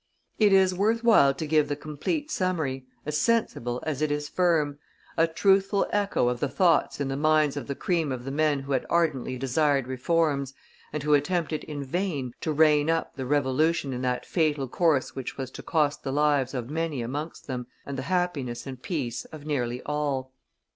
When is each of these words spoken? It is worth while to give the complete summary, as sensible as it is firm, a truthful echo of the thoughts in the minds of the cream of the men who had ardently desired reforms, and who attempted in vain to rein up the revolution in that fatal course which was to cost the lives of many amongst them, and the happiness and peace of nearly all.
It 0.39 0.51
is 0.51 0.73
worth 0.73 1.03
while 1.03 1.31
to 1.35 1.45
give 1.45 1.67
the 1.67 1.75
complete 1.75 2.31
summary, 2.31 2.87
as 3.05 3.19
sensible 3.19 3.83
as 3.85 4.01
it 4.01 4.09
is 4.11 4.27
firm, 4.29 4.79
a 5.15 5.27
truthful 5.27 5.85
echo 5.91 6.27
of 6.27 6.39
the 6.39 6.49
thoughts 6.49 6.99
in 6.99 7.07
the 7.07 7.15
minds 7.15 7.55
of 7.55 7.67
the 7.67 7.75
cream 7.75 8.11
of 8.11 8.23
the 8.25 8.31
men 8.31 8.61
who 8.61 8.71
had 8.71 8.83
ardently 8.89 9.37
desired 9.37 9.85
reforms, 9.85 10.55
and 10.91 11.03
who 11.03 11.13
attempted 11.13 11.63
in 11.65 11.83
vain 11.83 12.33
to 12.41 12.51
rein 12.51 12.89
up 12.89 13.15
the 13.15 13.27
revolution 13.27 13.93
in 13.93 14.01
that 14.01 14.25
fatal 14.25 14.67
course 14.67 15.15
which 15.15 15.37
was 15.37 15.51
to 15.51 15.61
cost 15.61 16.01
the 16.01 16.11
lives 16.11 16.55
of 16.55 16.67
many 16.71 17.03
amongst 17.03 17.45
them, 17.45 17.67
and 17.85 17.95
the 17.95 18.01
happiness 18.09 18.65
and 18.65 18.81
peace 18.81 19.25
of 19.25 19.45
nearly 19.45 19.83
all. 19.83 20.33